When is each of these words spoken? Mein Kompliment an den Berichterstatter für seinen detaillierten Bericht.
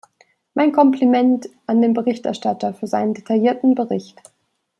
Mein 0.55 0.71
Kompliment 0.71 1.47
an 1.67 1.79
den 1.83 1.93
Berichterstatter 1.93 2.73
für 2.73 2.87
seinen 2.87 3.13
detaillierten 3.13 3.75
Bericht. 3.75 4.19